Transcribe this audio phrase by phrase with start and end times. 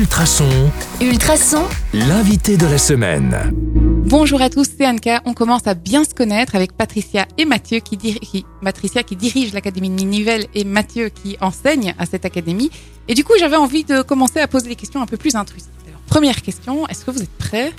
[0.00, 0.70] Ultrason,
[1.00, 1.64] Ultrason,
[1.94, 3.34] l'invité de la semaine.
[3.54, 5.22] Bonjour à tous, c'est Anka.
[5.24, 9.16] On commence à bien se connaître avec Patricia et Mathieu qui, dir- qui- Patricia qui
[9.16, 12.70] dirige l'Académie de Nivelles et Mathieu qui enseigne à cette académie.
[13.08, 15.70] Et du coup, j'avais envie de commencer à poser des questions un peu plus intrusives.
[15.88, 17.72] Alors, première question, est-ce que vous êtes prêts?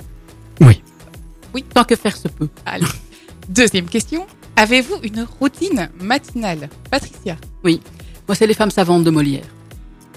[0.60, 0.82] Oui.
[1.54, 1.64] Oui.
[1.72, 2.48] Tant que faire se peut.
[2.66, 2.84] Allez.
[3.48, 4.26] Deuxième question,
[4.56, 6.68] avez-vous une routine matinale?
[6.90, 7.36] Patricia?
[7.62, 7.78] Moi,
[8.34, 9.44] c'est les femmes savantes de Molière.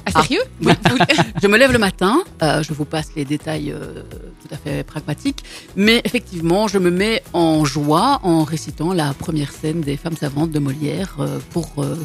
[0.05, 0.21] Ah, Ah.
[0.23, 0.73] sérieux Oui.
[0.89, 0.97] Vous-
[1.41, 4.03] Je me lève le matin, euh, je vous passe les détails euh,
[4.41, 5.43] tout à fait pragmatiques,
[5.75, 10.51] mais effectivement, je me mets en joie en récitant la première scène des femmes savantes
[10.51, 11.95] de Molière euh, pour, euh,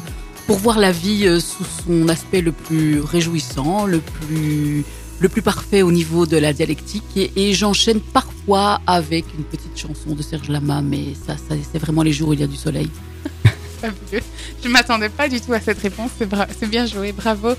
[0.47, 4.85] pour voir la vie euh, sous son aspect le plus réjouissant, le plus,
[5.19, 7.03] le plus parfait au niveau de la dialectique.
[7.15, 11.79] Et, et j'enchaîne parfois avec une petite chanson de Serge Lama, mais ça, ça c'est
[11.79, 12.89] vraiment les jours où il y a du soleil.
[13.81, 14.23] Fabuleux.
[14.63, 16.11] Je m'attendais pas du tout à cette réponse.
[16.59, 17.49] C'est bien joué, bravo.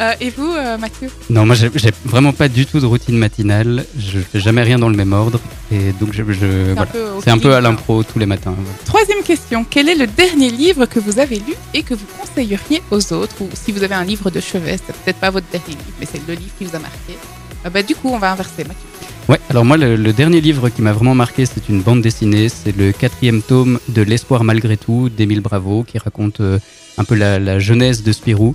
[0.00, 1.08] Euh, et vous, euh, Mathieu?
[1.28, 1.70] Non, moi j'ai
[2.04, 3.84] vraiment pas du tout de routine matinale.
[3.98, 5.40] Je fais jamais rien dans le même ordre.
[5.72, 7.32] Et donc je, je- C'est voilà.
[7.32, 8.54] un peu à l'impro tous les matins.
[8.56, 8.78] voilà.
[8.84, 9.64] Troisième question.
[9.68, 13.34] Quel est le dernier livre que vous avez lu et que vous conseilleriez aux autres?
[13.40, 16.06] Ou si vous avez un livre de chevet, c'est peut-être pas votre dernier livre, mais
[16.10, 17.18] c'est le livre qui vous a marqué.
[17.64, 18.86] Ah bah, du coup, on va inverser, Mathieu.
[19.28, 22.48] Ouais, alors moi le, le dernier livre qui m'a vraiment marqué, c'est une bande dessinée.
[22.48, 26.58] C'est le quatrième tome de L'espoir malgré tout d'Émile Bravo qui raconte euh,
[26.96, 28.54] un peu la, la jeunesse de Spirou.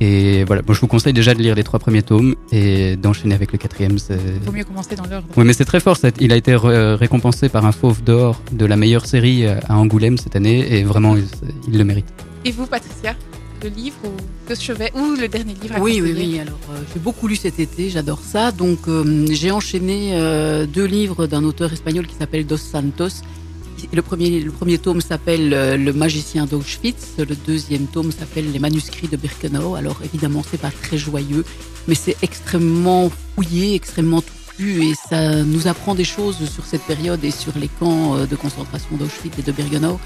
[0.00, 3.34] Et voilà, moi je vous conseille déjà de lire les trois premiers tomes et d'enchaîner
[3.34, 3.98] avec le quatrième.
[3.98, 5.26] c'est- Vaut mieux commencer dans l'ordre.
[5.36, 5.96] Oui, mais c'est très fort.
[5.98, 6.08] ça.
[6.18, 10.16] Il a été récompensé par un fauve d'or de la meilleure série euh, à Angoulême
[10.16, 11.24] cette année et vraiment, il,
[11.68, 12.06] il le mérite.
[12.46, 13.14] Et vous, Patricia?
[13.64, 16.38] Le livre ou de chevet ou le dernier livre à Oui, oui, oui.
[16.38, 18.52] Alors, euh, j'ai beaucoup lu cet été, j'adore ça.
[18.52, 23.22] Donc, euh, j'ai enchaîné euh, deux livres d'un auteur espagnol qui s'appelle Dos Santos.
[23.90, 25.48] Le premier, le premier tome s'appelle
[25.82, 27.14] Le magicien d'Auschwitz.
[27.16, 29.76] Le deuxième tome s'appelle Les manuscrits de Birkenau.
[29.76, 31.46] Alors, évidemment, c'est pas très joyeux,
[31.88, 34.22] mais c'est extrêmement fouillé, extrêmement
[34.60, 38.36] et ça nous apprend des choses sur cette période et sur les camps euh, de
[38.36, 39.98] concentration d'Auschwitz et de Birkenau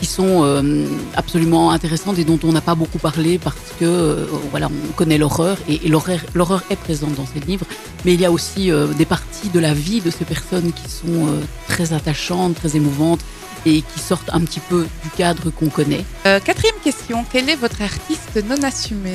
[0.00, 0.86] qui sont euh,
[1.16, 5.18] absolument intéressantes et dont on n'a pas beaucoup parlé parce que euh, voilà on connaît
[5.18, 7.66] l'horreur et, l'horreur est présente dans ces livres.
[8.04, 11.26] Mais il y a aussi des parties de la vie de ces personnes qui sont
[11.66, 13.20] très attachantes très émouvantes
[13.64, 16.04] et qui sortent un petit peu du cadre qu'on connaît.
[16.22, 17.24] Quatrième question.
[17.32, 19.14] Quel est votre artiste non assumé?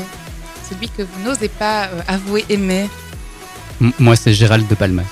[0.69, 2.89] Celui que vous n'osez pas avouer aimer
[3.81, 5.03] M- moi, c'est Gérald de Palmas.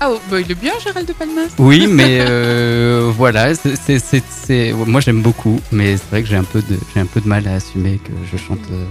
[0.00, 1.48] Ah, oh, bah, il est bien, Gérald de Palmas.
[1.58, 6.60] Oui, mais euh, voilà, c'est, moi j'aime beaucoup, mais c'est vrai que j'ai un peu
[6.60, 8.84] de, j'ai un peu de mal à assumer que je chante, euh,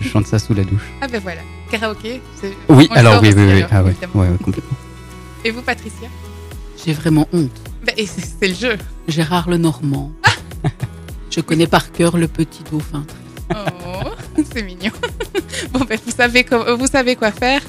[0.00, 0.84] je chante ça sous la douche.
[1.00, 1.40] Ah, ben voilà.
[1.70, 2.20] Karaoké.
[2.40, 4.12] c'est- Oui, alors oui, oui, oui, alors, ah ouais, évidemment.
[4.22, 4.76] ouais, ouais, complètement.
[5.44, 6.08] Et vous, Patricia?
[6.84, 7.50] J'ai vraiment honte
[7.84, 8.76] Ben, et c'est le jeu.
[9.08, 10.12] Gérard Lenormand
[11.30, 13.04] je connais par cœur le petit dauphin
[13.54, 14.10] Oh,
[14.54, 14.92] c'est mignon.
[15.72, 17.60] bon, ben, vous savez, co- vous savez quoi faire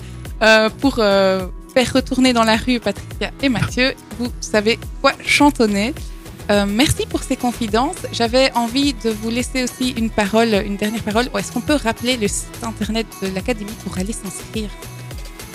[0.44, 3.96] euh, pour euh, faire retourner dans la rue Patricia et Mathieu.
[4.20, 5.96] Vous savez quoi chantonner.
[6.52, 8.06] Euh, merci pour ces confidences.
[8.12, 11.30] J'avais envie de vous laisser aussi une parole, une dernière parole.
[11.38, 14.70] Est-ce qu'on peut rappeler le site internet de l'Académie pour aller s'inscrire?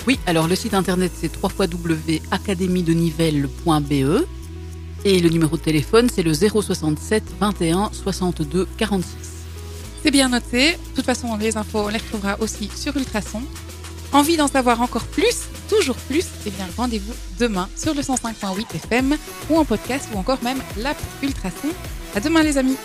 [0.07, 4.25] Oui, alors le site internet c'est www.academiedenivelles.be
[5.05, 9.07] et le numéro de téléphone c'est le 067 21 62 46.
[10.03, 10.73] C'est bien noté.
[10.73, 13.43] De toute façon, les infos, on les retrouvera aussi sur Ultrason.
[14.13, 19.17] Envie d'en savoir encore plus, toujours plus Eh bien, rendez-vous demain sur le 105.8 FM
[19.51, 21.69] ou en podcast ou encore même l'app Ultrason.
[22.15, 22.77] À demain, les amis.